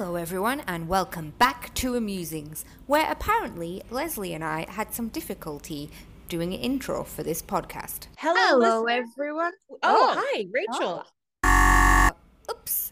[0.00, 5.90] Hello, everyone, and welcome back to Amusings, where apparently Leslie and I had some difficulty
[6.26, 8.06] doing an intro for this podcast.
[8.16, 9.52] Hello, Hello, everyone.
[9.70, 11.04] Oh, Oh, hi, Rachel.
[11.44, 12.10] Oh.
[12.50, 12.89] Oops.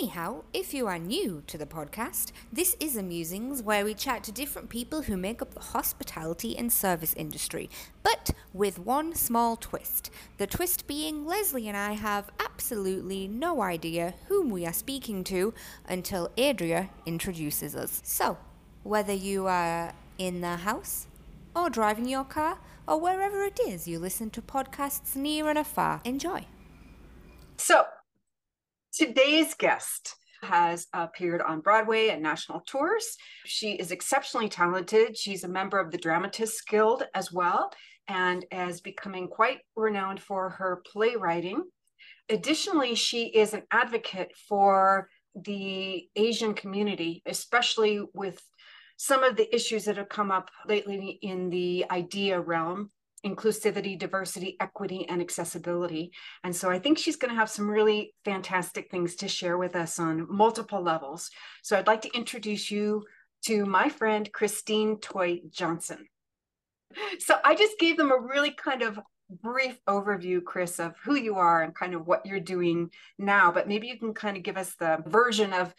[0.00, 4.32] Anyhow, if you are new to the podcast, this is Amusings, where we chat to
[4.32, 7.68] different people who make up the hospitality and service industry,
[8.02, 10.08] but with one small twist.
[10.38, 15.52] The twist being Leslie and I have absolutely no idea whom we are speaking to
[15.86, 18.00] until Adrea introduces us.
[18.02, 18.38] So,
[18.82, 21.08] whether you are in the house,
[21.54, 22.58] or driving your car,
[22.88, 26.46] or wherever it is you listen to podcasts near and afar, enjoy.
[27.58, 27.84] So,
[29.00, 33.16] today's guest has appeared on Broadway and national tours.
[33.46, 35.16] She is exceptionally talented.
[35.16, 37.72] She's a member of the Dramatists Guild as well
[38.08, 41.62] and is becoming quite renowned for her playwriting.
[42.28, 48.38] Additionally, she is an advocate for the Asian community, especially with
[48.98, 52.90] some of the issues that have come up lately in the idea realm
[53.24, 56.12] inclusivity, diversity, equity, and accessibility.
[56.44, 59.76] And so I think she's going to have some really fantastic things to share with
[59.76, 61.30] us on multiple levels.
[61.62, 63.04] So I'd like to introduce you
[63.46, 66.06] to my friend Christine Toy Johnson.
[67.18, 68.98] So I just gave them a really kind of
[69.42, 73.52] brief overview, Chris, of who you are and kind of what you're doing now.
[73.52, 75.74] But maybe you can kind of give us the version of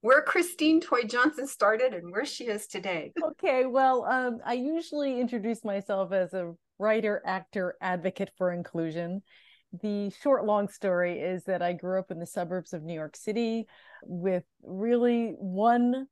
[0.00, 3.12] where Christine Toy Johnson started and where she is today.
[3.22, 9.22] Okay, well, um, I usually introduce myself as a writer, actor, advocate for inclusion.
[9.82, 13.16] The short, long story is that I grew up in the suburbs of New York
[13.16, 13.66] City
[14.02, 16.06] with really one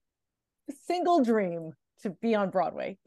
[0.87, 1.73] single dream
[2.03, 2.99] to be on Broadway.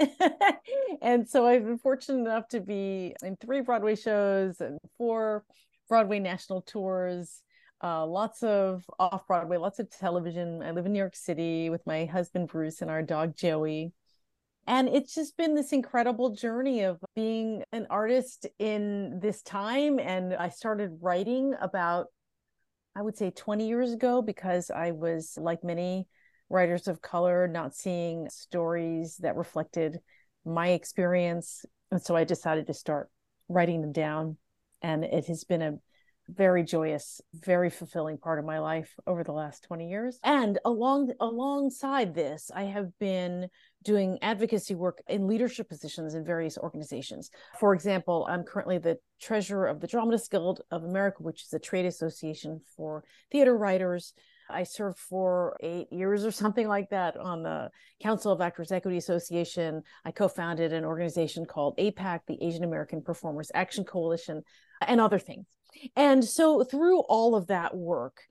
[1.02, 5.44] and so I've been fortunate enough to be in three Broadway shows and four
[5.88, 7.44] Broadway national tours
[7.82, 10.62] uh, lots of off Broadway, lots of television.
[10.62, 13.94] I live in New York City with my husband Bruce and our dog Joey.
[14.70, 20.00] And it's just been this incredible journey of being an artist in this time.
[20.00, 22.06] And I started writing about,
[22.96, 26.08] I would say, 20 years ago because I was, like many
[26.50, 30.02] writers of color, not seeing stories that reflected
[30.46, 31.66] my experience.
[31.90, 33.10] And so I decided to start
[33.48, 34.38] writing them down.
[34.84, 35.80] And it has been a
[36.36, 41.12] very joyous very fulfilling part of my life over the last 20 years and along
[41.20, 43.48] alongside this i have been
[43.84, 47.30] doing advocacy work in leadership positions in various organizations
[47.60, 51.60] for example i'm currently the treasurer of the dramatists guild of america which is a
[51.60, 54.14] trade association for theater writers
[54.52, 57.70] I served for eight years or something like that on the
[58.02, 59.84] Council of Actors Equity Association.
[60.06, 64.42] I co founded an organization called APAC, the Asian American Performers Action Coalition,
[64.82, 65.46] and other things.
[65.96, 68.22] And so through all of that work,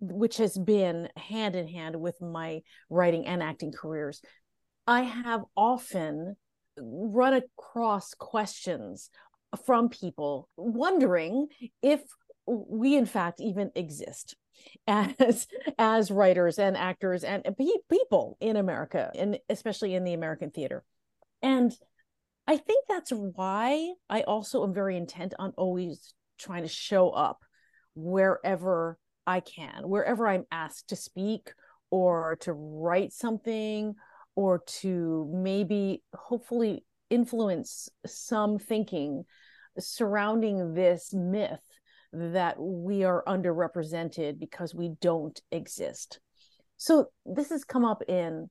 [0.00, 4.20] which has been hand in hand with my writing and acting careers,
[4.86, 6.36] I have often
[6.76, 9.10] run across questions
[9.64, 11.46] from people wondering
[11.82, 12.02] if
[12.46, 14.36] we in fact even exist
[14.86, 15.46] as
[15.78, 17.44] as writers and actors and
[17.90, 20.84] people in America and especially in the American theater.
[21.42, 21.72] And
[22.46, 27.44] I think that's why I also am very intent on always trying to show up
[27.94, 31.52] wherever I can, wherever I'm asked to speak
[31.90, 33.94] or to write something
[34.34, 39.24] or to maybe hopefully influence some thinking
[39.78, 41.62] surrounding this myth
[42.12, 46.20] that we are underrepresented because we don't exist.
[46.76, 48.48] So this has come up in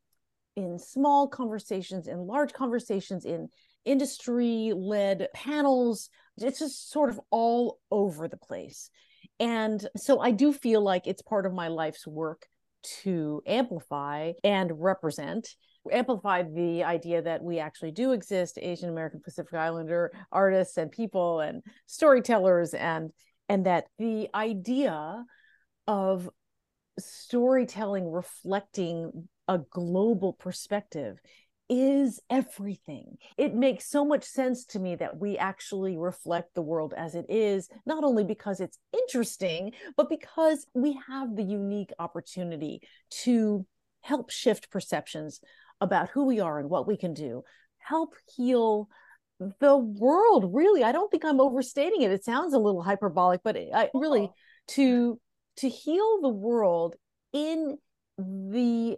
[0.56, 3.50] in small conversations, in large conversations, in
[3.86, 6.10] industry led panels.
[6.38, 8.90] It's just sort of all over the place.
[9.40, 12.48] And so I do feel like it's part of my life's work
[13.04, 15.56] to amplify and represent
[15.92, 21.40] amplify the idea that we actually do exist asian american pacific islander artists and people
[21.40, 23.12] and storytellers and
[23.50, 25.24] and that the idea
[25.88, 26.30] of
[27.00, 31.20] storytelling reflecting a global perspective
[31.70, 33.18] is everything.
[33.38, 37.26] It makes so much sense to me that we actually reflect the world as it
[37.30, 42.82] is, not only because it's interesting, but because we have the unique opportunity
[43.24, 43.66] to
[44.02, 45.40] help shift perceptions
[45.82, 47.44] about who we are and what we can do,
[47.78, 48.90] help heal
[49.60, 50.84] the world really.
[50.84, 52.12] I don't think i'm overstating it.
[52.12, 54.30] It sounds a little hyperbolic but i really
[54.70, 55.20] to
[55.58, 56.96] to heal the world
[57.34, 57.78] in
[58.18, 58.98] the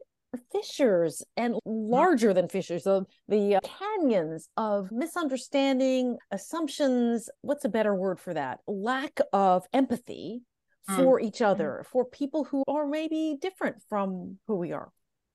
[0.51, 8.19] fissures and larger than fissures of the canyons of misunderstanding assumptions what's a better word
[8.19, 10.41] for that lack of empathy
[10.87, 11.23] for mm.
[11.23, 11.85] each other, mm.
[11.87, 14.89] for people who are maybe different from who we are.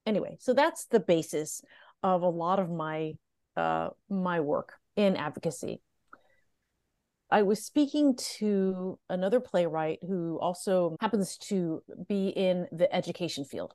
[0.07, 1.63] Anyway, so that's the basis
[2.03, 3.13] of a lot of my
[3.57, 5.81] uh, my work in advocacy.
[7.31, 13.75] I was speaking to another playwright who also happens to be in the education field.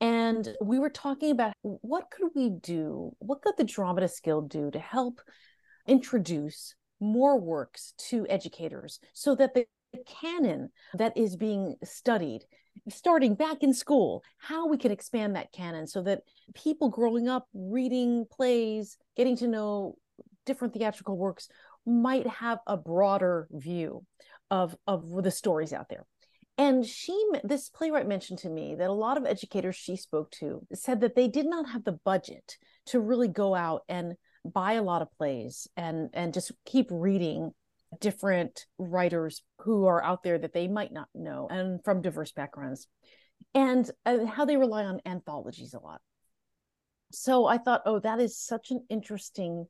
[0.00, 3.12] And we were talking about what could we do?
[3.18, 5.20] What could the Dramatist Guild do to help
[5.86, 9.66] introduce more works to educators so that the
[10.20, 12.44] canon that is being studied
[12.88, 16.20] starting back in school how we can expand that canon so that
[16.54, 19.96] people growing up reading plays getting to know
[20.44, 21.48] different theatrical works
[21.86, 24.04] might have a broader view
[24.50, 26.04] of of the stories out there
[26.58, 30.66] and she this playwright mentioned to me that a lot of educators she spoke to
[30.74, 32.56] said that they did not have the budget
[32.86, 34.14] to really go out and
[34.44, 37.52] buy a lot of plays and and just keep reading
[38.00, 42.86] different writers who are out there that they might not know and from diverse backgrounds
[43.54, 46.00] and, and how they rely on anthologies a lot.
[47.12, 49.66] So i thought oh that is such an interesting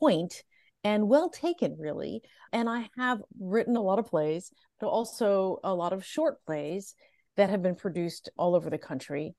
[0.00, 0.42] point
[0.86, 2.22] and well taken really.
[2.52, 6.94] And i have written a lot of plays but also a lot of short plays
[7.36, 9.34] that have been produced all over the country.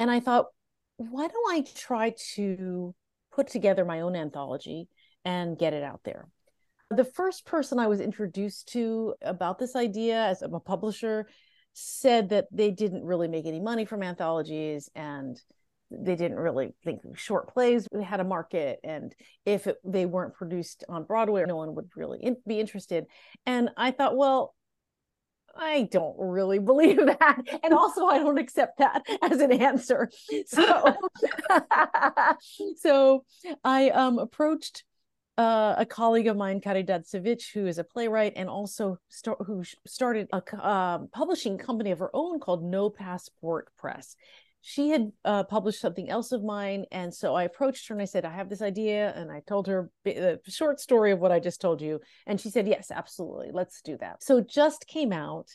[0.00, 0.46] And i thought
[0.96, 2.94] why don't i try to
[3.32, 4.88] put together my own anthology
[5.24, 6.28] and get it out there?
[6.90, 11.28] The first person I was introduced to about this idea as a publisher
[11.74, 15.40] said that they didn't really make any money from anthologies and
[15.90, 19.14] they didn't really think short plays had a market and
[19.44, 23.06] if it, they weren't produced on broadway no one would really in, be interested
[23.46, 24.54] and i thought well
[25.56, 27.42] I don't really believe that.
[27.64, 30.08] And also I don't accept that as an answer.
[30.46, 30.94] So
[32.76, 33.24] so
[33.64, 34.84] I um approached
[35.38, 39.64] uh, a colleague of mine, Caridad Svich, who is a playwright and also start, who
[39.86, 44.16] started a uh, publishing company of her own called No Passport Press.
[44.62, 48.06] She had uh, published something else of mine, and so I approached her and I
[48.06, 51.40] said, "I have this idea," and I told her the short story of what I
[51.40, 55.48] just told you, and she said, "Yes, absolutely, let's do that." So just came out.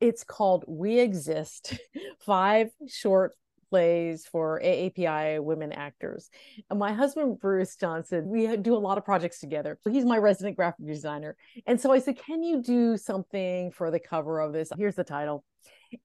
[0.00, 1.78] It's called We Exist:
[2.20, 3.34] Five Short
[3.68, 6.30] plays for AAPI women actors.
[6.70, 9.78] And my husband, Bruce Johnson, we do a lot of projects together.
[9.82, 11.36] So he's my resident graphic designer.
[11.66, 14.70] And so I said, Can you do something for the cover of this?
[14.76, 15.44] Here's the title.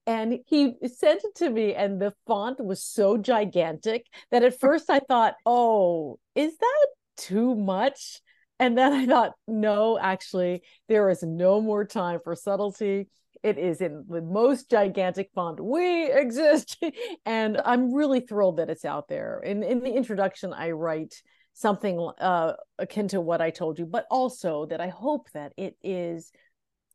[0.06, 4.90] And he sent it to me, and the font was so gigantic that at first
[4.90, 6.86] I thought, Oh, is that
[7.16, 8.20] too much?
[8.58, 13.08] And then I thought, no, actually, there is no more time for subtlety.
[13.42, 15.58] It is in the most gigantic font.
[15.58, 16.80] We exist.
[17.26, 19.40] and I'm really thrilled that it's out there.
[19.44, 21.22] In in the introduction, I write
[21.54, 25.76] something uh, akin to what I told you, but also that I hope that it
[25.82, 26.30] is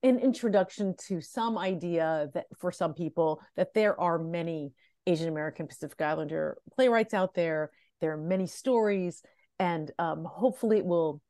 [0.04, 4.74] an introduction to some idea that for some people that there are many
[5.08, 7.72] Asian American Pacific Islander playwrights out there.
[8.02, 9.24] There are many stories,
[9.58, 11.22] and um, hopefully it will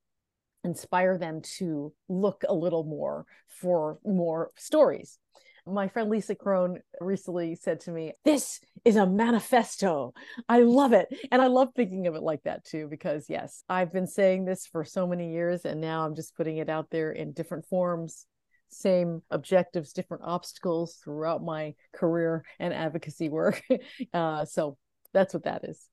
[0.64, 5.20] inspire them to look a little more for more stories.
[5.66, 10.14] My friend Lisa Crone recently said to me, This is a manifesto.
[10.48, 11.08] I love it.
[11.30, 14.66] And I love thinking of it like that too, because yes, I've been saying this
[14.66, 18.26] for so many years, and now I'm just putting it out there in different forms,
[18.70, 23.62] same objectives, different obstacles throughout my career and advocacy work.
[24.14, 24.78] Uh, so
[25.14, 25.88] that's what that is.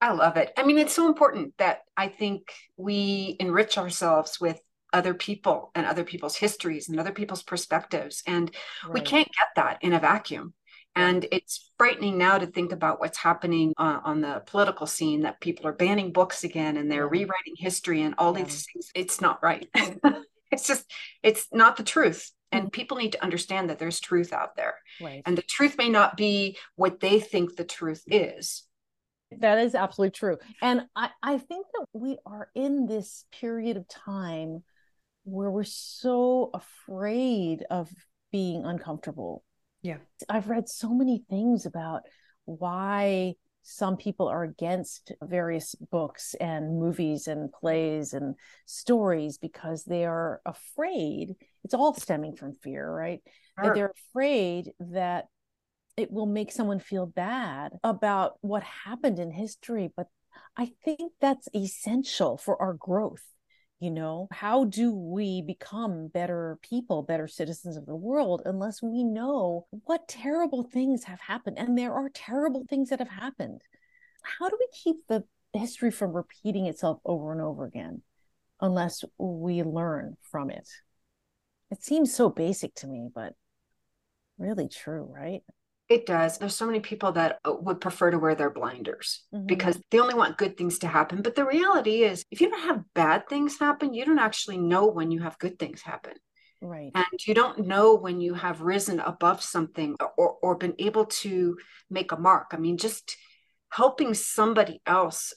[0.00, 0.52] I love it.
[0.56, 4.60] I mean, it's so important that I think we enrich ourselves with
[4.92, 8.22] other people and other people's histories and other people's perspectives.
[8.26, 8.50] And
[8.84, 8.94] right.
[8.94, 10.54] we can't get that in a vacuum.
[10.96, 15.40] And it's frightening now to think about what's happening uh, on the political scene that
[15.40, 17.20] people are banning books again and they're yeah.
[17.20, 18.44] rewriting history and all yeah.
[18.44, 18.90] these things.
[18.94, 19.68] It's not right.
[20.50, 20.90] it's just,
[21.22, 22.30] it's not the truth.
[22.50, 22.70] And mm-hmm.
[22.70, 24.76] people need to understand that there's truth out there.
[25.00, 25.22] Right.
[25.26, 28.64] And the truth may not be what they think the truth is
[29.36, 30.38] that is absolutely true.
[30.62, 34.62] And I, I think that we are in this period of time
[35.24, 37.90] where we're so afraid of
[38.32, 39.44] being uncomfortable.
[39.82, 39.98] Yeah.
[40.28, 42.02] I've read so many things about
[42.46, 43.34] why
[43.70, 48.34] some people are against various books and movies and plays and
[48.64, 51.36] stories because they are afraid.
[51.64, 53.20] It's all stemming from fear, right?
[53.58, 53.66] Sure.
[53.66, 55.26] That they're afraid that
[55.98, 60.06] it will make someone feel bad about what happened in history but
[60.56, 63.24] i think that's essential for our growth
[63.80, 69.04] you know how do we become better people better citizens of the world unless we
[69.04, 71.58] know what terrible things have happened?
[71.58, 73.62] And there are terrible things that have happened.
[74.22, 78.02] How do we keep the history from repeating itself over and over again
[78.60, 80.68] unless we learn from it?
[81.70, 83.34] It seems so basic to me, but
[84.38, 85.42] really true, right?
[85.88, 86.36] It does.
[86.36, 89.46] There's so many people that uh, would prefer to wear their blinders mm-hmm.
[89.46, 91.22] because they only want good things to happen.
[91.22, 94.86] But the reality is, if you don't have bad things happen, you don't actually know
[94.86, 96.12] when you have good things happen.
[96.60, 96.90] Right.
[96.94, 101.56] And you don't know when you have risen above something or, or been able to
[101.88, 102.48] make a mark.
[102.50, 103.16] I mean, just
[103.70, 105.32] helping somebody else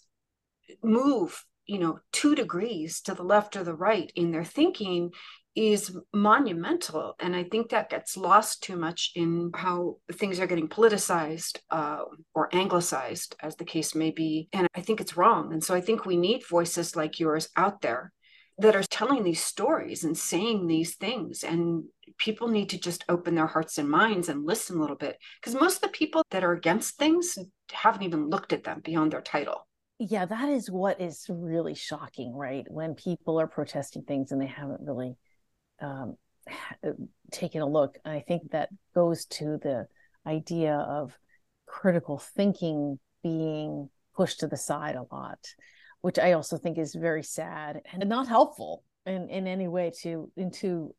[0.84, 5.12] move, you know, two degrees to the left or the right in their thinking
[5.55, 7.15] is monumental.
[7.20, 12.03] And I think that gets lost too much in how things are getting politicized uh,
[12.34, 14.48] or anglicized, as the case may be.
[14.53, 15.51] And I think it's wrong.
[15.53, 18.13] And so I think we need voices like yours out there
[18.58, 21.43] that are telling these stories and saying these things.
[21.43, 21.86] And
[22.17, 25.17] people need to just open their hearts and minds and listen a little bit.
[25.41, 27.38] Because most of the people that are against things
[27.72, 29.67] haven't even looked at them beyond their title.
[30.00, 32.65] Yeah, that is what is really shocking, right?
[32.70, 35.15] When people are protesting things and they haven't really
[35.81, 36.15] um,
[37.61, 37.97] a look.
[38.05, 39.88] And I think that goes to the
[40.25, 41.17] idea of
[41.65, 45.39] critical thinking being pushed to the side a lot
[46.01, 50.31] which I also think is very sad and not helpful in, in any way to
[50.35, 50.93] into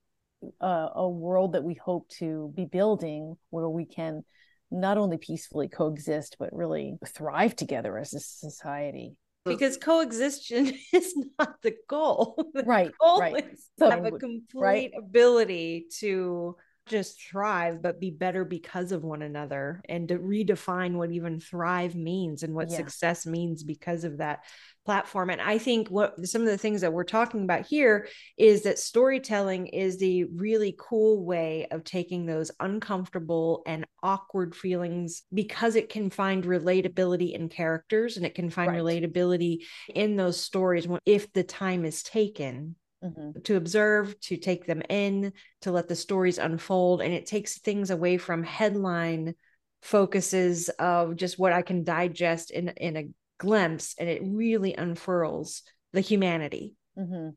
[0.61, 4.25] a, a world that we hope to be building where we can
[4.71, 11.61] not only peacefully coexist but really thrive together as a society because coexistence is not
[11.63, 12.51] the goal.
[12.55, 12.91] The right.
[13.01, 13.47] Goal right.
[13.53, 14.93] is to have a complete right?
[14.97, 16.57] ability to
[16.87, 21.95] just thrive but be better because of one another and to redefine what even thrive
[21.95, 22.77] means and what yeah.
[22.77, 24.45] success means because of that
[24.85, 28.63] platform and i think what some of the things that we're talking about here is
[28.63, 35.77] that storytelling is the really cool way of taking those uncomfortable and awkward feelings because
[35.77, 38.83] it can find relatability in characters and it can find right.
[38.83, 39.59] relatability
[39.95, 43.41] in those stories if the time is taken mm-hmm.
[43.45, 47.01] to observe, to take them in, to let the stories unfold.
[47.01, 49.35] And it takes things away from headline
[49.83, 53.09] focuses of just what I can digest in, in a
[53.43, 56.77] glimpse, and it really unfurls the humanity.
[56.99, 57.31] Mm-hmm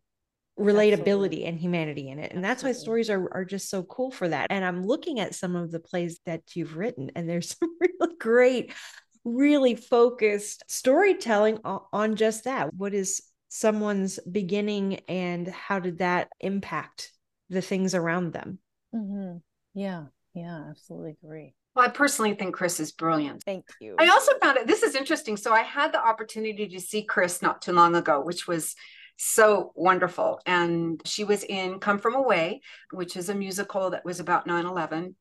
[0.58, 1.46] relatability Absolutely.
[1.48, 2.32] and humanity in it.
[2.32, 4.48] And that's why stories are, are just so cool for that.
[4.50, 8.16] And I'm looking at some of the plays that you've written, and there's some really
[8.22, 8.72] great,
[9.26, 12.74] really focused storytelling on, on just that.
[12.74, 13.22] What is
[13.56, 17.12] someone's beginning and how did that impact
[17.50, 18.60] the things around them
[18.94, 19.38] mm-hmm.
[19.74, 23.44] yeah yeah absolutely agree well, I personally think Chris is brilliant.
[23.44, 23.96] Thank you.
[24.00, 25.38] I also found it, this is interesting.
[25.38, 28.76] So I had the opportunity to see Chris not too long ago, which was
[29.18, 30.40] so wonderful.
[30.46, 34.66] And she was in Come From Away, which is a musical that was about 9
[34.66, 35.16] 11.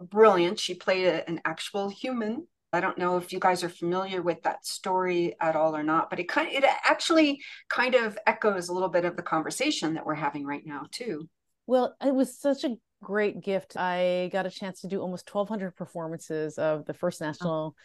[0.00, 0.58] Brilliant.
[0.60, 4.42] She played a, an actual human I don't know if you guys are familiar with
[4.42, 8.68] that story at all or not, but it kind of, it actually kind of echoes
[8.68, 11.28] a little bit of the conversation that we're having right now too.
[11.66, 13.76] Well, it was such a great gift.
[13.76, 17.26] I got a chance to do almost 1200 performances of the first oh.
[17.26, 17.80] national oh.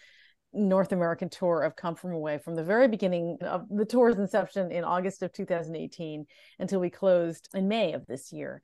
[0.53, 4.71] North American tour of Come From Away from the very beginning of the tour's inception
[4.71, 6.25] in August of 2018
[6.59, 8.61] until we closed in May of this year.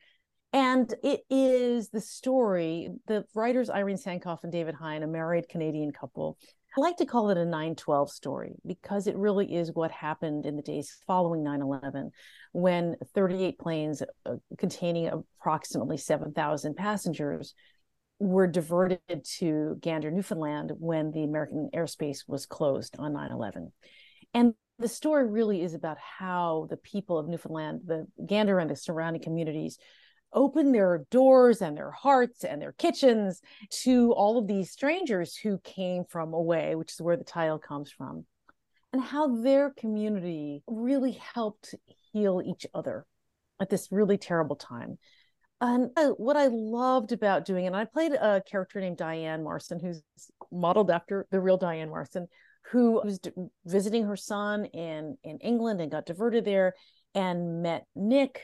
[0.54, 5.92] And it is the story, the writers Irene Sankoff and David Hein, a married Canadian
[5.92, 6.38] couple.
[6.78, 10.56] I like to call it a 9-12 story because it really is what happened in
[10.56, 12.12] the days following 9 11
[12.52, 17.56] when 38 planes uh, containing approximately 7,000 passengers
[18.20, 23.72] were diverted to Gander, Newfoundland when the American airspace was closed on 9 11.
[24.36, 28.76] And the story really is about how the people of Newfoundland, the Gander and the
[28.76, 29.80] surrounding communities,
[30.34, 35.60] open their doors and their hearts and their kitchens to all of these strangers who
[35.60, 38.26] came from away, which is where the title comes from,
[38.94, 41.76] and how their community really helped
[42.12, 43.06] heal each other
[43.60, 44.98] at this really terrible time.
[45.60, 49.80] And uh, what I loved about doing, and I played a character named Diane Marson,
[49.80, 50.04] who's
[50.52, 52.28] modeled after the real Diane Marson,
[52.72, 53.20] who was
[53.66, 56.76] visiting her son in in England and got diverted there,
[57.16, 58.42] and met Nick,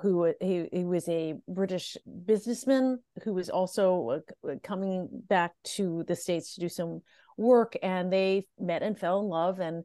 [0.00, 1.96] who he, he was a British
[2.26, 7.02] businessman who was also uh, uh, coming back to the states to do some
[7.36, 9.84] work, and they met and fell in love and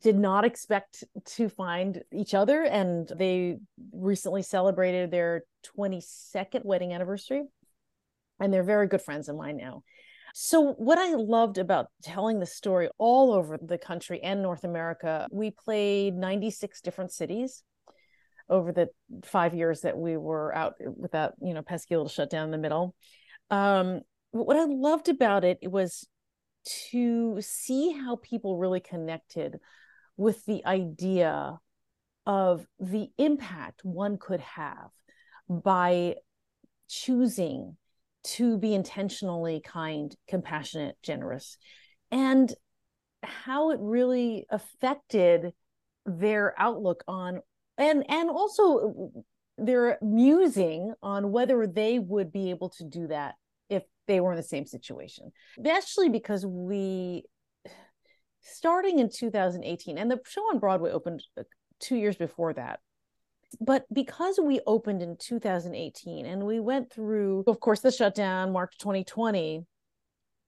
[0.00, 2.64] did not expect to find each other.
[2.64, 3.58] And they
[3.92, 5.44] recently celebrated their
[5.76, 7.44] 22nd wedding anniversary,
[8.40, 9.82] and they're very good friends of mine now.
[10.34, 15.26] So, what I loved about telling the story all over the country and North America,
[15.30, 17.62] we played 96 different cities
[18.48, 18.88] over the
[19.24, 22.58] five years that we were out with that, you know, pesky little shutdown in the
[22.58, 22.94] middle.
[23.50, 24.00] Um,
[24.30, 26.06] what I loved about it, it was
[26.90, 29.58] to see how people really connected
[30.16, 31.58] with the idea
[32.26, 34.90] of the impact one could have
[35.48, 36.16] by
[36.88, 37.76] choosing
[38.22, 41.56] to be intentionally kind, compassionate, generous,
[42.10, 42.52] and
[43.22, 45.52] how it really affected
[46.04, 47.40] their outlook on
[47.78, 49.12] and and also
[49.56, 53.34] they're musing on whether they would be able to do that
[53.68, 55.32] if they were in the same situation.
[55.56, 57.24] Especially because we
[58.40, 61.42] starting in 2018 and the show on Broadway opened uh,
[61.80, 62.80] 2 years before that
[63.60, 68.76] but because we opened in 2018 and we went through of course the shutdown march
[68.78, 69.64] 2020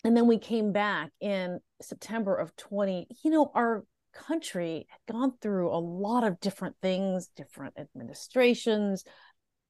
[0.04, 5.32] and then we came back in september of 20 you know our country had gone
[5.40, 9.04] through a lot of different things different administrations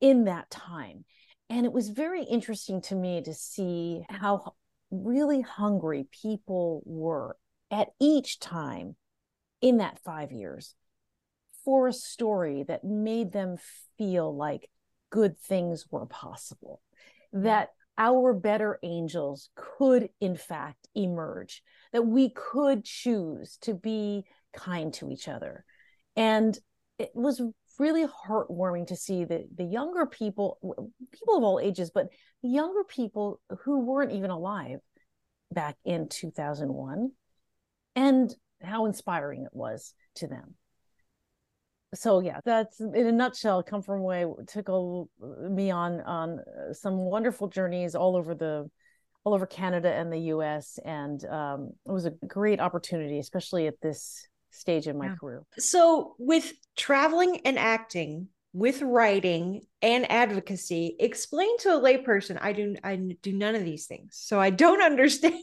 [0.00, 1.04] in that time.
[1.48, 4.54] And it was very interesting to me to see how
[4.90, 7.36] really hungry people were
[7.70, 8.96] at each time
[9.60, 10.74] in that five years
[11.64, 13.56] for a story that made them
[13.98, 14.70] feel like
[15.10, 16.80] good things were possible,
[17.32, 17.70] that
[18.00, 25.10] our better angels could, in fact, emerge, that we could choose to be kind to
[25.10, 25.66] each other.
[26.16, 26.58] And
[26.98, 27.42] it was
[27.78, 30.58] really heartwarming to see that the younger people,
[31.12, 32.08] people of all ages, but
[32.42, 34.78] younger people who weren't even alive
[35.52, 37.12] back in 2001,
[37.96, 40.54] and how inspiring it was to them
[41.94, 45.04] so yeah that's in a nutshell come from way took a,
[45.48, 48.68] me on on uh, some wonderful journeys all over the
[49.24, 53.80] all over canada and the us and um, it was a great opportunity especially at
[53.80, 55.14] this stage in my yeah.
[55.14, 55.42] career.
[55.58, 62.74] So with traveling and acting with writing and advocacy explain to a layperson i do
[62.82, 65.40] i do none of these things so i don't understand.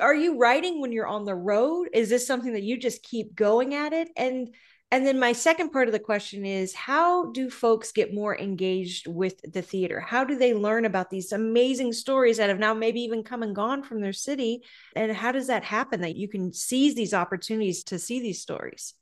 [0.00, 1.88] Are you writing when you're on the road?
[1.94, 4.08] Is this something that you just keep going at it?
[4.16, 4.52] And
[4.92, 9.06] and then my second part of the question is how do folks get more engaged
[9.06, 10.00] with the theater?
[10.00, 13.56] How do they learn about these amazing stories that have now maybe even come and
[13.56, 14.60] gone from their city?
[14.94, 18.92] And how does that happen that you can seize these opportunities to see these stories?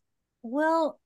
[0.45, 1.01] Well,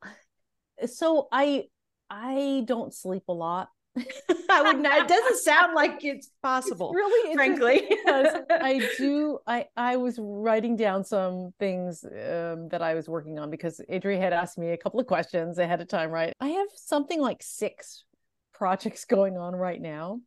[0.84, 1.64] so I
[2.10, 3.70] I don't sleep a lot.
[4.50, 5.02] I would not.
[5.02, 6.90] It doesn't sound like it's possible.
[6.90, 9.38] It's really, frankly, I do.
[9.46, 14.18] I I was writing down some things um, that I was working on because Adrea
[14.18, 16.10] had asked me a couple of questions ahead of time.
[16.10, 18.04] Right, I have something like six
[18.52, 20.20] projects going on right now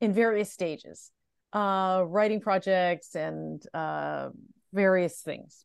[0.00, 1.10] in various stages,
[1.54, 4.28] uh, writing projects and uh,
[4.74, 5.64] various things.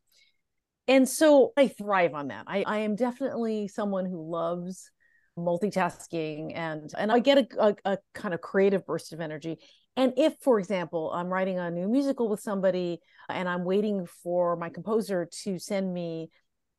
[0.88, 2.44] And so I thrive on that.
[2.48, 4.90] I, I am definitely someone who loves
[5.38, 9.58] multitasking and and I get a, a, a kind of creative burst of energy.
[9.96, 14.56] And if, for example, I'm writing a new musical with somebody and I'm waiting for
[14.56, 16.30] my composer to send me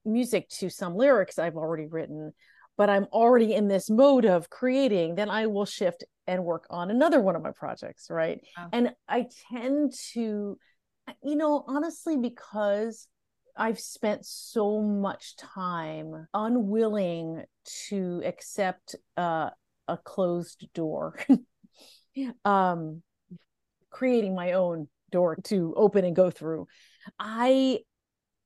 [0.04, 2.34] music to some lyrics I've already written,
[2.76, 6.90] but I'm already in this mode of creating, then I will shift and work on
[6.90, 8.40] another one of my projects, right?
[8.58, 8.70] Wow.
[8.74, 10.58] And I tend to,
[11.24, 13.08] you know, honestly, because
[13.56, 17.44] I've spent so much time unwilling
[17.88, 19.52] to accept uh,
[19.88, 21.20] a closed door,
[22.46, 23.04] um,
[23.90, 26.68] creating my own door to open and go through.
[27.20, 27.80] I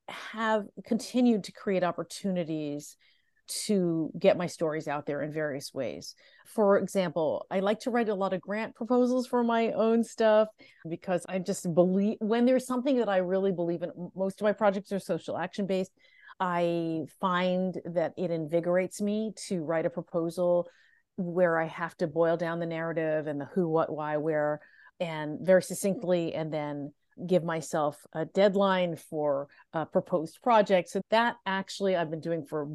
[0.10, 2.98] have continued to create opportunities
[3.47, 6.15] to get my stories out there in various ways.
[6.45, 10.47] For example, I like to write a lot of grant proposals for my own stuff
[10.88, 14.53] because I just believe when there's something that I really believe in, most of my
[14.53, 15.91] projects are social action based.
[16.39, 20.67] I find that it invigorates me to write a proposal
[21.15, 24.62] where I have to boil down the narrative and the who, what, why, where,
[24.99, 26.93] and very succinctly, and then
[27.25, 30.89] give myself a deadline for a proposed project.
[30.89, 32.67] So that actually I've been doing for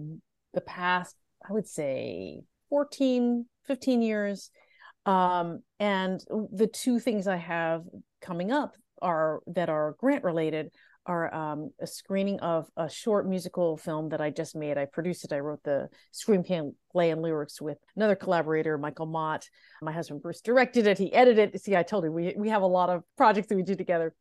[0.55, 1.17] the past,
[1.49, 4.51] I would say 14, 15 years.
[5.05, 6.21] Um, and
[6.53, 7.83] the two things I have
[8.21, 10.71] coming up are that are grant related
[11.07, 14.79] are um, a screening of a short musical film that I just made.
[14.79, 15.33] I produced it.
[15.33, 19.49] I wrote the screenplay and lyrics with another collaborator, Michael Mott.
[19.83, 20.99] My husband Bruce directed it.
[20.99, 21.61] He edited it.
[21.61, 24.15] See, I told you we we have a lot of projects that we do together.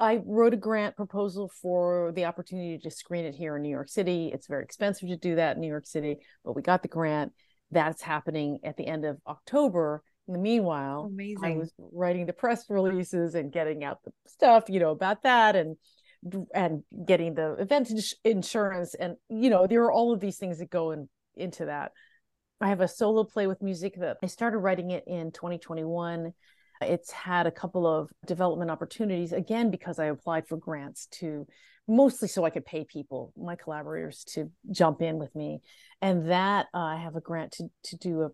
[0.00, 3.88] I wrote a grant proposal for the opportunity to screen it here in New York
[3.88, 4.30] City.
[4.32, 7.32] It's very expensive to do that in New York City, but we got the grant.
[7.70, 10.02] That's happening at the end of October.
[10.28, 11.44] In the meanwhile, Amazing.
[11.44, 15.56] I was writing the press releases and getting out the stuff, you know, about that
[15.56, 15.76] and
[16.54, 17.90] and getting the event
[18.22, 21.92] insurance and you know there are all of these things that go in, into that.
[22.60, 26.32] I have a solo play with music that I started writing it in 2021
[26.82, 31.46] it's had a couple of development opportunities, again, because I applied for grants to
[31.88, 35.60] mostly so I could pay people, my collaborators, to jump in with me.
[36.00, 38.30] And that uh, I have a grant to, to do a,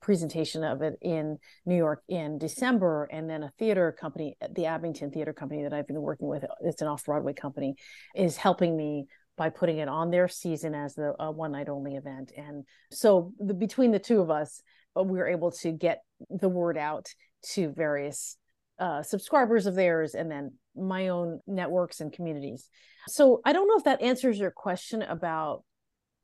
[0.00, 5.10] presentation of it in New York in December, and then a theater company, the Abingdon
[5.10, 7.74] Theater Company that I've been working with, it's an off Broadway company,
[8.14, 11.96] is helping me by putting it on their season as the uh, one night only
[11.96, 12.30] event.
[12.36, 14.62] And so the, between the two of us,
[14.96, 17.08] uh, we were able to get the word out
[17.52, 18.36] to various
[18.78, 22.68] uh, subscribers of theirs and then my own networks and communities.
[23.08, 25.64] So I don't know if that answers your question about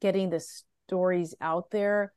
[0.01, 0.45] getting the
[0.89, 2.13] stories out there.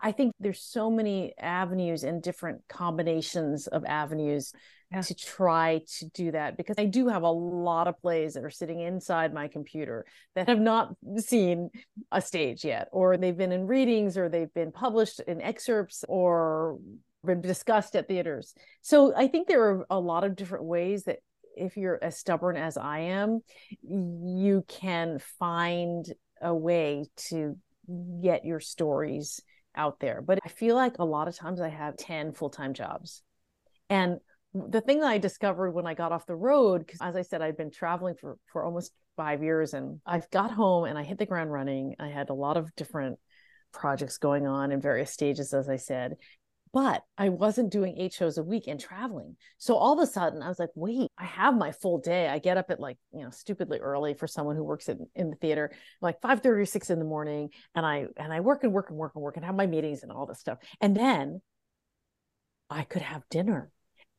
[0.00, 4.52] I think there's so many avenues and different combinations of avenues
[4.92, 5.00] yeah.
[5.00, 8.50] to try to do that because I do have a lot of plays that are
[8.50, 11.70] sitting inside my computer that have not seen
[12.12, 16.78] a stage yet, or they've been in readings, or they've been published in excerpts, or
[17.26, 18.54] been discussed at theaters.
[18.82, 21.18] So I think there are a lot of different ways that
[21.56, 23.40] if you're as stubborn as I am,
[23.82, 26.06] you can find
[26.40, 27.56] a way to
[28.22, 29.40] get your stories
[29.74, 30.20] out there.
[30.20, 33.22] But I feel like a lot of times I have 10 full time jobs.
[33.88, 34.18] And
[34.52, 37.42] the thing that I discovered when I got off the road, because as I said,
[37.42, 41.18] I'd been traveling for, for almost five years and I've got home and I hit
[41.18, 41.94] the ground running.
[41.98, 43.18] I had a lot of different
[43.72, 46.16] projects going on in various stages, as I said
[46.76, 49.38] but I wasn't doing eight shows a week and traveling.
[49.56, 52.28] So all of a sudden I was like, wait, I have my full day.
[52.28, 55.30] I get up at like, you know, stupidly early for someone who works in, in
[55.30, 57.48] the theater, like 5 30 or 6 in the morning.
[57.74, 60.02] And I and I work and work and work and work and have my meetings
[60.02, 60.58] and all this stuff.
[60.82, 61.40] And then
[62.68, 63.70] I could have dinner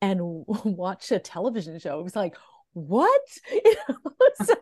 [0.02, 0.17] and
[0.48, 2.00] watch a television show.
[2.00, 2.38] It was like,
[2.74, 3.22] what?
[4.43, 4.56] So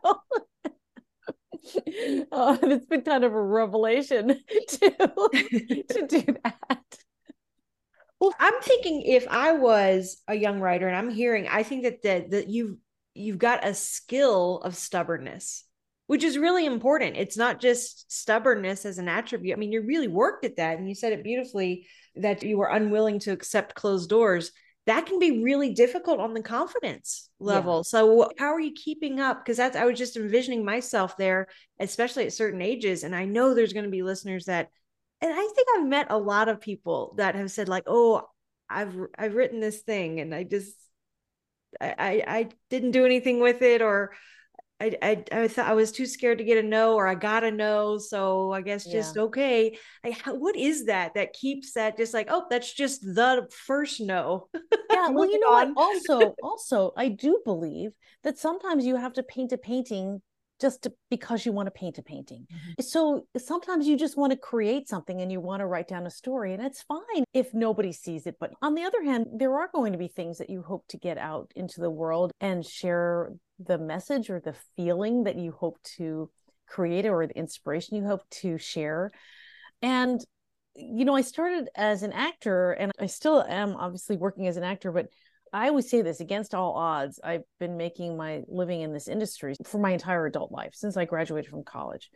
[2.32, 4.38] uh, it's been kind of a revelation
[4.70, 4.90] to
[5.90, 7.05] to do that.
[8.20, 12.02] Well, I'm thinking if I was a young writer and I'm hearing, I think that
[12.04, 12.78] that, that you've
[13.14, 15.64] you've got a skill of stubbornness,
[16.08, 17.18] which is really important.
[17.18, 19.56] It's not just stubbornness as an attribute.
[19.56, 22.70] I mean, you really worked at that, and you said it beautifully that you were
[22.70, 24.52] unwilling to accept closed doors.
[24.86, 27.78] That can be really difficult on the confidence level.
[27.78, 27.82] Yeah.
[27.84, 29.44] So, how are you keeping up?
[29.44, 31.48] Because that's I was just envisioning myself there,
[31.80, 34.70] especially at certain ages, and I know there's going to be listeners that
[35.22, 38.28] and I think I've met a lot of people that have said like, "Oh,
[38.70, 40.76] I've I've written this thing and I just
[41.80, 44.14] I I, I didn't do anything with it or
[44.80, 47.44] I, I I thought I was too scared to get a no or I got
[47.44, 49.24] a no so I guess just yeah.
[49.24, 54.02] okay I, what is that that keeps that just like oh that's just the first
[54.02, 54.50] no.
[54.92, 55.74] Yeah well you know what?
[55.78, 57.92] also also I do believe
[58.24, 60.22] that sometimes you have to paint a painting
[60.60, 62.48] just to, because you want to paint a painting.
[62.52, 62.82] Mm-hmm.
[62.82, 66.12] So sometimes you just want to create something and you want to write down a
[66.12, 68.38] story, and it's fine if nobody sees it.
[68.40, 70.98] But on the other hand, there are going to be things that you hope to
[70.98, 75.78] get out into the world and share the message or the feeling that you hope
[75.98, 76.30] to
[76.68, 79.12] create or the inspiration you hope to share.
[79.82, 80.24] And
[80.76, 84.64] you know, I started as an actor and I still am obviously working as an
[84.64, 85.08] actor, but
[85.54, 87.20] I always say this against all odds.
[87.24, 91.06] I've been making my living in this industry for my entire adult life since I
[91.06, 92.10] graduated from college.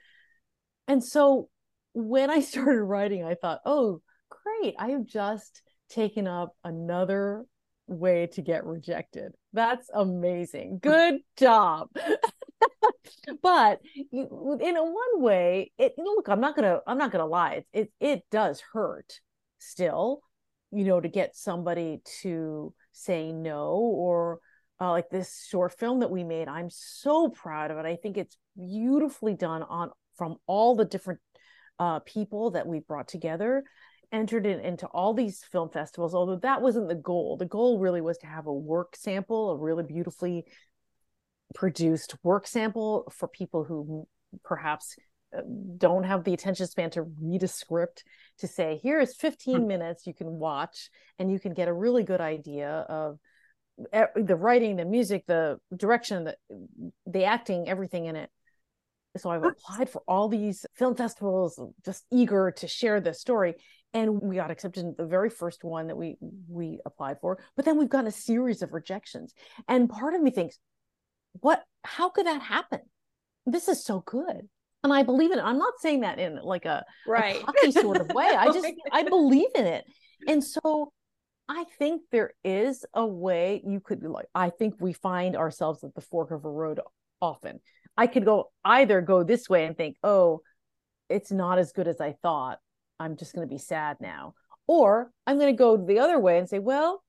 [0.87, 1.49] And so
[1.93, 4.75] when I started writing, I thought, oh, great.
[4.77, 7.45] I have just taken up another
[7.87, 9.33] way to get rejected.
[9.53, 10.79] That's amazing.
[10.83, 10.89] Hmm.
[10.89, 11.89] Good job.
[13.41, 13.79] but
[14.11, 17.53] in a one way, it look, I'm not gonna, I'm not gonna lie.
[17.53, 19.19] It, it it does hurt
[19.59, 20.21] still,
[20.71, 24.39] you know, to get somebody to say no or
[24.81, 27.85] uh, like this short film that we made i'm so proud of it.
[27.85, 31.19] I think it's beautifully done on from all the different
[31.79, 33.63] uh, people that we brought together
[34.11, 37.37] entered it into all these film festivals although that wasn't the goal.
[37.37, 40.45] The goal really was to have a work sample a really beautifully
[41.55, 44.07] produced work sample for people who
[44.43, 44.95] perhaps
[45.77, 48.03] don't have the attention span to read a script
[48.39, 49.67] to say here is 15 hmm.
[49.67, 53.19] minutes you can watch and you can get a really good idea of
[54.15, 56.35] the writing the music the direction the
[57.05, 58.29] the acting everything in it.
[59.17, 63.55] So i've applied for all these film festivals just eager to share this story
[63.93, 67.65] and we got accepted in the very first one that we we applied for but
[67.65, 69.33] then we've got a series of rejections.
[69.67, 70.57] And part of me thinks
[71.33, 72.81] what how could that happen?
[73.45, 74.49] This is so good
[74.83, 75.43] and I believe in it.
[75.43, 77.43] I'm not saying that in like a, right.
[77.65, 78.25] a sort of way.
[78.25, 79.85] I just I believe in it.
[80.27, 80.91] And so
[81.47, 85.95] I think there is a way you could like I think we find ourselves at
[85.95, 86.79] the fork of a road
[87.21, 87.59] often.
[87.97, 90.41] I could go either go this way and think, "Oh,
[91.09, 92.59] it's not as good as I thought.
[92.99, 94.35] I'm just going to be sad now."
[94.67, 97.03] Or I'm going to go the other way and say, "Well,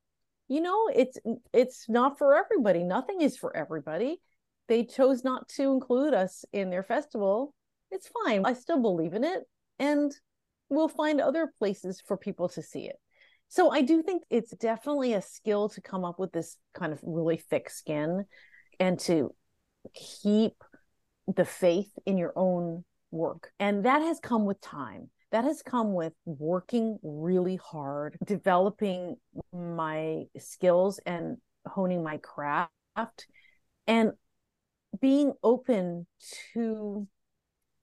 [0.48, 1.16] you know, it's
[1.52, 2.82] it's not for everybody.
[2.82, 4.20] Nothing is for everybody.
[4.66, 7.54] They chose not to include us in their festival
[7.90, 8.44] it's fine.
[8.44, 9.42] I still believe in it.
[9.78, 10.12] And
[10.68, 12.96] we'll find other places for people to see it.
[13.48, 17.00] So I do think it's definitely a skill to come up with this kind of
[17.02, 18.24] really thick skin
[18.78, 19.34] and to
[19.94, 20.54] keep
[21.26, 23.50] the faith in your own work.
[23.58, 25.10] And that has come with time.
[25.32, 29.16] That has come with working really hard, developing
[29.52, 32.70] my skills and honing my craft
[33.86, 34.12] and
[35.00, 36.06] being open
[36.54, 37.06] to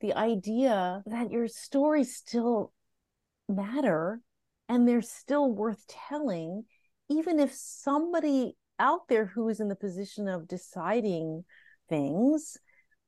[0.02, 2.72] the idea that your stories still
[3.50, 4.22] matter
[4.70, 6.66] and they're still worth telling,
[7.10, 11.44] even if somebody out there who is in the position of deciding
[11.90, 12.58] things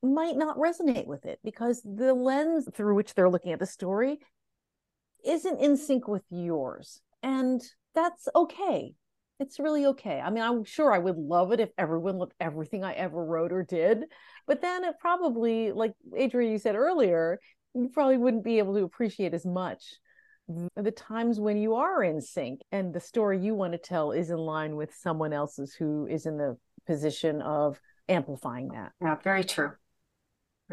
[0.02, 4.19] might not resonate with it because the lens through which they're looking at the story
[5.25, 7.02] isn't in sync with yours.
[7.21, 7.62] And
[7.93, 8.93] that's okay.
[9.39, 10.19] It's really okay.
[10.19, 13.54] I mean, I'm sure I would love it if everyone loved everything I ever wrote
[13.54, 14.04] or did.
[14.45, 17.39] But then it probably, like Adrea, you said earlier,
[17.73, 19.95] you probably wouldn't be able to appreciate as much
[20.75, 24.32] the times when you are in sync and the story you want to tell is
[24.32, 28.91] in line with someone else's who is in the position of amplifying that.
[29.02, 29.73] Yeah, very true.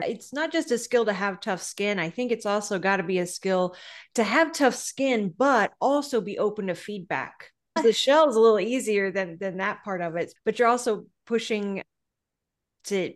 [0.00, 1.98] Uh, it's not just a skill to have tough skin.
[1.98, 3.76] I think it's also got to be a skill
[4.14, 7.50] to have tough skin, but also be open to feedback.
[7.82, 11.04] The shell is a little easier than than that part of it, but you're also
[11.26, 11.82] pushing
[12.84, 13.12] to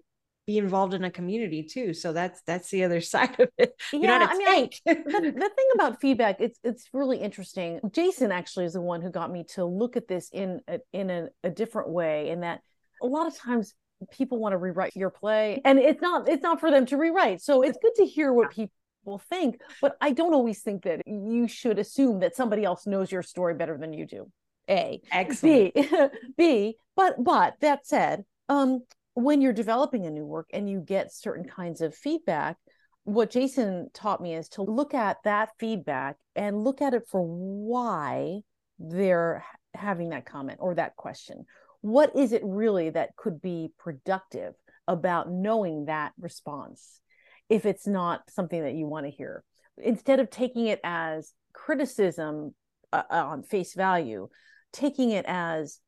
[0.51, 1.95] be involved in a community too.
[1.95, 3.73] So that's that's the other side of it.
[3.93, 7.81] You're yeah, I mean, the, the thing about feedback, it's it's really interesting.
[7.93, 11.11] Jason actually is the one who got me to look at this in a, in
[11.11, 12.31] a, a different way.
[12.31, 12.61] In that,
[13.03, 13.75] a lot of times
[14.11, 17.41] people want to rewrite your play, and it's not it's not for them to rewrite.
[17.43, 21.47] So it's good to hear what people think, but I don't always think that you
[21.47, 24.31] should assume that somebody else knows your story better than you do.
[24.71, 25.03] A.
[25.11, 25.75] Excellent.
[25.75, 25.89] B.
[26.39, 26.77] B.
[26.97, 28.81] But but that said, um,
[29.15, 32.57] when you're developing a new work and you get certain kinds of feedback,
[33.05, 37.23] what Jason taught me is to look at that feedback and look at it for
[37.23, 38.41] why
[38.79, 41.45] they're having that comment or that question.
[41.81, 44.55] What is it really that could be productive
[44.87, 47.01] about knowing that response
[47.49, 49.43] if it's not something that you want to hear?
[49.79, 52.55] Instead of taking it as criticism
[52.93, 54.29] uh, on face value,
[54.73, 55.81] taking it as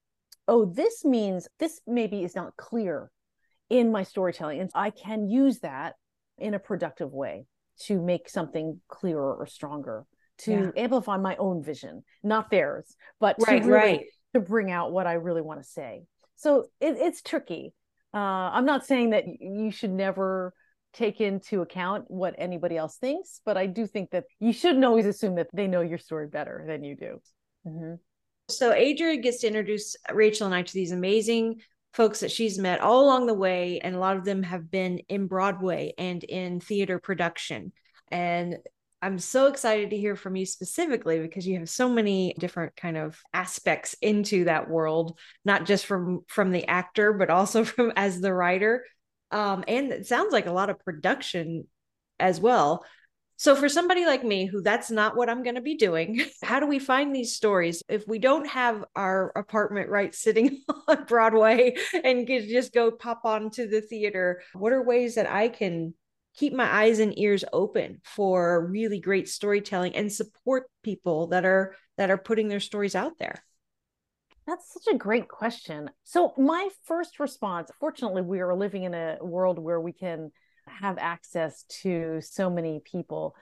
[0.48, 3.10] oh, this means this maybe is not clear
[3.70, 4.60] in my storytelling.
[4.60, 5.94] And I can use that
[6.38, 7.46] in a productive way
[7.84, 10.04] to make something clearer or stronger,
[10.38, 10.82] to yeah.
[10.82, 14.06] amplify my own vision, not theirs, but right, to really, right.
[14.34, 16.02] to bring out what I really want to say.
[16.36, 17.72] So it, it's tricky.
[18.12, 18.18] Uh,
[18.52, 20.52] I'm not saying that you should never
[20.92, 25.06] take into account what anybody else thinks, but I do think that you shouldn't always
[25.06, 27.22] assume that they know your story better than you do.
[27.66, 27.94] Mm-hmm.
[28.56, 31.60] So Adrea gets to introduce Rachel and I to these amazing
[31.92, 34.98] folks that she's met all along the way, and a lot of them have been
[35.08, 37.72] in Broadway and in theater production.
[38.10, 38.58] And
[39.02, 42.96] I'm so excited to hear from you specifically because you have so many different kind
[42.96, 48.20] of aspects into that world, not just from from the actor, but also from as
[48.20, 48.84] the writer.
[49.32, 51.66] Um, and it sounds like a lot of production
[52.20, 52.84] as well.
[53.42, 56.60] So, for somebody like me, who that's not what I'm going to be doing, how
[56.60, 61.74] do we find these stories if we don't have our apartment right sitting on Broadway
[61.92, 64.42] and can just go pop on to the theater?
[64.52, 65.92] What are ways that I can
[66.36, 71.74] keep my eyes and ears open for really great storytelling and support people that are
[71.98, 73.42] that are putting their stories out there?
[74.46, 75.90] That's such a great question.
[76.04, 80.30] So, my first response, fortunately, we are living in a world where we can
[80.66, 83.34] have access to so many people.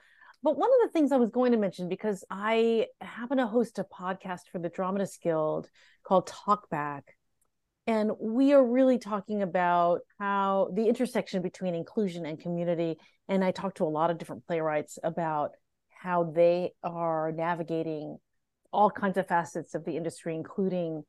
[0.43, 3.77] But one of the things I was going to mention, because I happen to host
[3.79, 5.69] a podcast for the Dramatists Guild
[6.03, 7.03] called Talkback.
[7.87, 12.97] And we are really talking about how the intersection between inclusion and community.
[13.27, 15.51] And I talk to a lot of different playwrights about
[15.89, 18.17] how they are navigating
[18.73, 21.03] all kinds of facets of the industry, including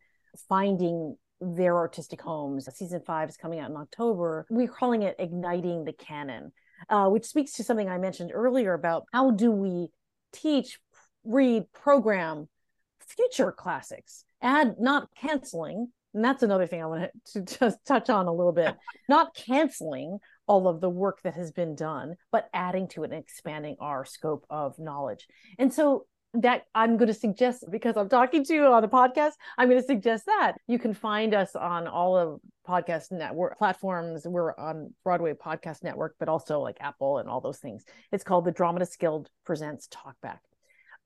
[0.48, 2.68] finding their artistic homes.
[2.74, 4.46] Season five is coming out in October.
[4.48, 6.52] We're calling it Igniting the Canon,
[6.88, 9.88] uh, which speaks to something I mentioned earlier about how do we
[10.32, 10.78] teach,
[11.24, 12.48] read, program
[13.16, 15.88] future classics, add not canceling.
[16.14, 18.76] And that's another thing I want to just touch on a little bit.
[19.08, 23.20] Not canceling all of the work that has been done, but adding to it and
[23.20, 25.26] expanding our scope of knowledge.
[25.58, 29.32] And so that I'm going to suggest because I'm talking to you on the podcast,
[29.58, 34.26] I'm going to suggest that you can find us on all of podcast network platforms.
[34.26, 37.84] We're on Broadway Podcast Network, but also like Apple and all those things.
[38.12, 40.38] It's called the Dramatists Guild Presents Talkback.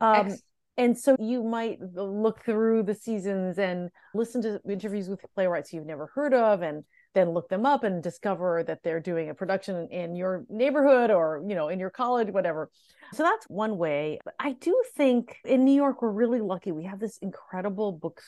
[0.01, 0.37] Um,
[0.77, 5.87] and so you might look through the seasons and listen to interviews with playwrights you've
[5.87, 6.85] never heard of and
[7.17, 11.43] then look them up and discover that they're doing a production in your neighborhood or
[11.49, 12.71] you know in your college whatever.
[13.15, 14.19] So that's one way.
[14.39, 16.73] I do think in new york we're really lucky.
[16.73, 18.21] We have this incredible book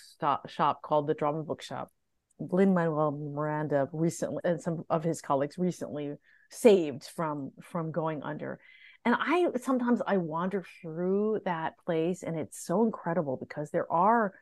[0.47, 1.93] shop called the drama bookshop.
[2.41, 6.15] Lin-Manuel Miranda recently and some of his colleagues recently
[6.51, 8.59] saved from from going under.
[9.05, 14.33] And i sometimes i wander through that place and it's so incredible because there are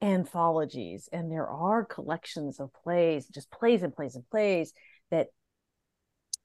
[0.00, 4.72] anthologies and there are collections of plays just plays and plays and plays
[5.10, 5.28] that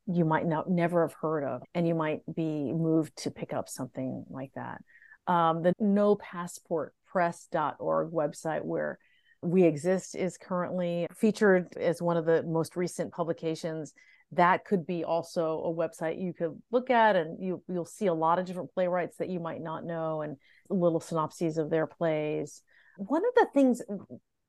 [0.08, 3.70] you might not never have heard of and you might be moved to pick up
[3.70, 4.82] something like that.
[5.28, 8.98] Um, the no passport press.org website where
[9.42, 13.94] we exist is currently featured as one of the most recent publications.
[14.32, 18.13] That could be also a website you could look at and you you'll see a
[18.13, 20.38] lot of different playwrights that you might not know and
[20.70, 22.63] little synopses of their plays
[22.97, 23.82] one of the things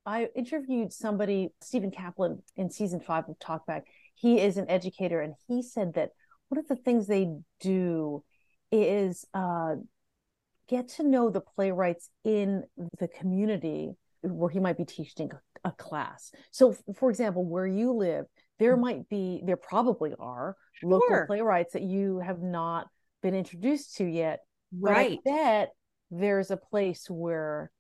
[0.07, 3.83] I interviewed somebody, Stephen Kaplan, in season five of Talkback.
[4.15, 6.11] He is an educator, and he said that
[6.49, 7.29] one of the things they
[7.61, 8.23] do
[8.71, 9.77] is uh,
[10.69, 12.65] get to know the playwrights in
[12.99, 15.31] the community where he might be teaching
[15.65, 16.31] a, class.
[16.51, 18.27] So, for example, where you live,
[18.59, 20.91] there might be, there probably are sure.
[20.91, 22.89] local playwrights that you have not
[23.23, 24.41] been introduced to yet.
[24.79, 25.19] Right.
[25.25, 25.69] But I bet
[26.11, 27.71] there's a place where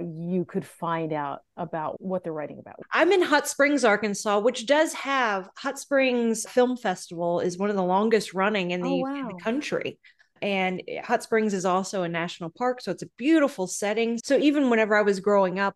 [0.00, 2.76] you could find out about what they're writing about.
[2.92, 7.76] I'm in Hot Springs, Arkansas, which does have Hot Springs Film Festival is one of
[7.76, 9.14] the longest running in the, oh, wow.
[9.16, 9.98] in the country.
[10.40, 14.18] And Hot Springs is also a national park, so it's a beautiful setting.
[14.22, 15.74] So even whenever I was growing up,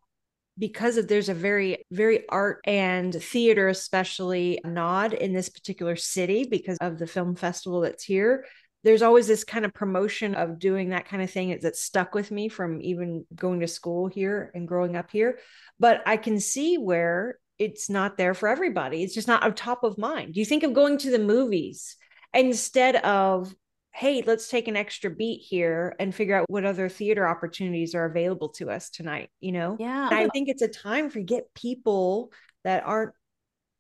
[0.59, 6.45] because of there's a very very art and theater especially nod in this particular city
[6.45, 8.45] because of the film festival that's here
[8.85, 12.31] there's always this kind of promotion of doing that kind of thing that stuck with
[12.31, 15.39] me from even going to school here and growing up here.
[15.79, 19.03] But I can see where it's not there for everybody.
[19.03, 20.37] It's just not on top of mind.
[20.37, 21.97] You think of going to the movies
[22.35, 23.55] instead of,
[23.93, 28.07] hey, let's take an extra beat here and figure out what other theater opportunities are
[28.07, 29.77] available to us tonight, you know?
[29.79, 30.07] Yeah.
[30.09, 32.33] And I think it's a time for get people
[32.65, 33.13] that aren't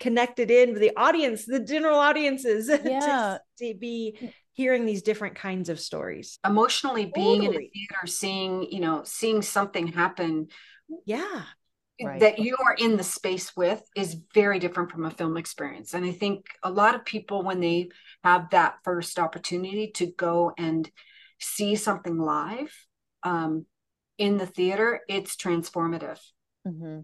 [0.03, 3.39] connected in with the audience, the general audiences yeah.
[3.59, 7.57] to, to be hearing these different kinds of stories emotionally being totally.
[7.57, 10.49] in a theater seeing you know seeing something happen
[11.07, 11.43] yeah
[12.03, 12.21] right.
[12.21, 16.05] that you are in the space with is very different from a film experience and
[16.05, 17.89] i think a lot of people when they
[18.23, 20.91] have that first opportunity to go and
[21.41, 22.73] see something live
[23.23, 23.65] um,
[24.19, 26.21] in the theater it's transformative
[26.67, 27.01] mm-hmm.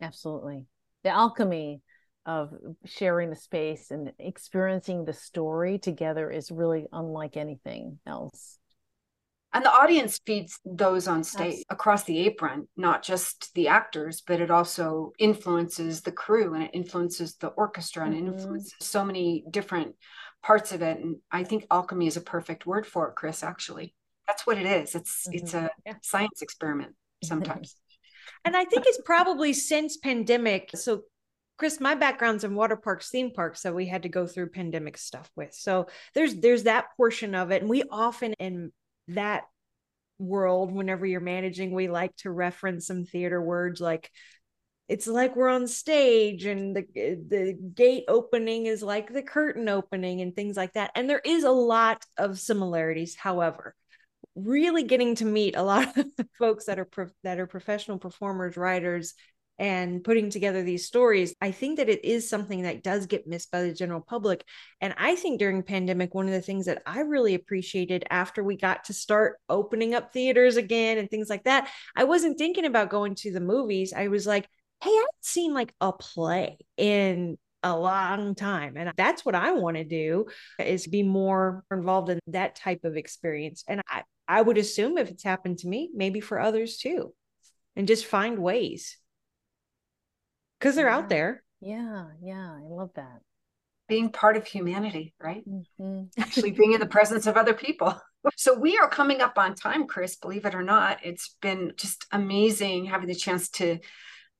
[0.00, 0.66] absolutely
[1.02, 1.82] the alchemy
[2.26, 2.54] of
[2.84, 8.58] sharing the space and experiencing the story together is really unlike anything else.
[9.54, 14.40] And the audience feeds those on stage across the apron, not just the actors, but
[14.40, 18.28] it also influences the crew and it influences the orchestra and mm-hmm.
[18.28, 19.94] it influences so many different
[20.42, 20.98] parts of it.
[20.98, 23.94] And I think alchemy is a perfect word for it, Chris, actually.
[24.26, 24.94] That's what it is.
[24.94, 25.38] It's mm-hmm.
[25.38, 25.94] it's a yeah.
[26.02, 27.76] science experiment sometimes.
[28.46, 30.70] and I think it's probably since pandemic.
[30.74, 31.02] So
[31.56, 34.98] Chris, my background's in water parks, theme parks, so we had to go through pandemic
[34.98, 35.54] stuff with.
[35.54, 38.72] So there's there's that portion of it, and we often in
[39.08, 39.44] that
[40.18, 44.10] world, whenever you're managing, we like to reference some theater words like
[44.88, 50.20] it's like we're on stage and the the gate opening is like the curtain opening
[50.20, 50.90] and things like that.
[50.94, 53.74] And there is a lot of similarities, however
[54.34, 56.06] really getting to meet a lot of
[56.38, 59.14] folks that are pro- that are professional performers writers
[59.58, 63.50] and putting together these stories i think that it is something that does get missed
[63.50, 64.44] by the general public.
[64.80, 68.56] And i think during pandemic one of the things that i really appreciated after we
[68.56, 72.90] got to start opening up theaters again and things like that i wasn't thinking about
[72.90, 73.92] going to the movies.
[73.92, 74.48] I was like
[74.82, 78.76] hey i've seen like a play in a long time.
[78.76, 80.26] And that's what i want to do
[80.58, 83.64] is be more involved in that type of experience.
[83.68, 87.14] And i i would assume if it's happened to me maybe for others too
[87.76, 88.96] and just find ways
[90.62, 90.96] because they're yeah.
[90.96, 91.42] out there.
[91.60, 93.20] Yeah, yeah, I love that.
[93.88, 95.42] Being part of humanity, right?
[95.46, 96.04] Mm-hmm.
[96.18, 98.00] Actually, being in the presence of other people.
[98.36, 101.00] So we are coming up on time, Chris, believe it or not.
[101.02, 103.80] It's been just amazing having the chance to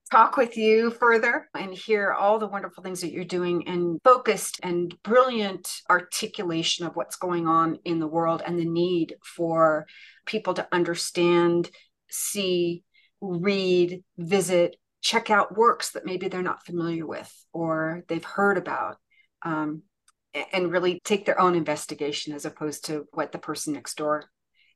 [0.09, 4.61] talk with you further and hear all the wonderful things that you're doing and focused
[4.63, 9.85] and brilliant articulation of what's going on in the world and the need for
[10.27, 11.69] people to understand,
[12.09, 12.85] see,
[13.21, 18.97] read, visit, check out works that maybe they're not familiar with or they've heard about
[19.43, 19.83] um,
[20.53, 24.25] and really take their own investigation as opposed to what the person next door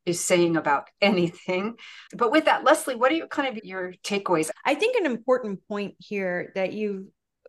[0.05, 1.77] is saying about anything.
[2.13, 4.51] But with that, Leslie, what are your kind of your takeaways?
[4.65, 7.07] I think an important point here that you've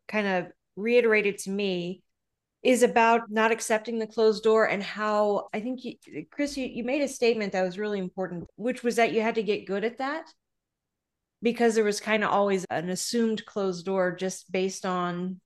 [0.08, 2.04] kind of reiterated to me
[2.64, 6.84] is about not accepting the closed door and how I think you, Chris, you, you
[6.84, 9.84] made a statement that was really important, which was that you had to get good
[9.84, 10.32] at that
[11.42, 15.40] because there was kind of always an assumed closed door just based on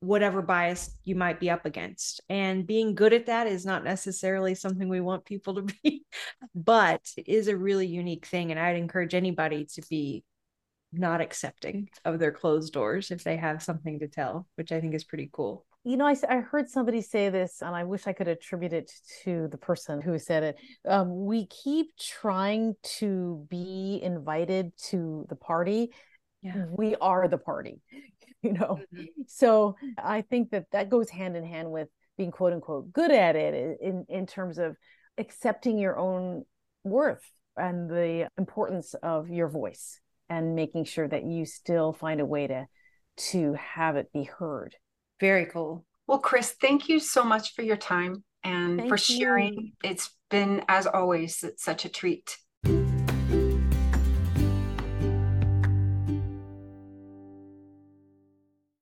[0.00, 2.22] whatever bias you might be up against.
[2.28, 6.04] And being good at that is not necessarily something we want people to be,
[6.54, 8.50] but it is a really unique thing.
[8.50, 10.24] And I'd encourage anybody to be
[10.92, 14.94] not accepting of their closed doors if they have something to tell, which I think
[14.94, 15.64] is pretty cool.
[15.82, 18.92] You know, I, I heard somebody say this, and I wish I could attribute it
[19.24, 20.56] to the person who said it.
[20.86, 25.92] Um, we keep trying to be invited to the party.
[26.42, 26.66] Yeah.
[26.70, 27.80] We are the party,
[28.42, 28.78] you know.
[28.94, 29.04] Mm-hmm.
[29.26, 33.34] So I think that that goes hand in hand with being quote unquote good at
[33.34, 34.76] it in in terms of
[35.16, 36.44] accepting your own
[36.84, 37.24] worth
[37.56, 42.46] and the importance of your voice and making sure that you still find a way
[42.46, 42.66] to
[43.16, 44.76] to have it be heard
[45.20, 45.84] very cool.
[46.06, 49.54] Well chris thank you so much for your time and thank for sharing.
[49.54, 49.72] You.
[49.84, 52.36] it's been as always such a treat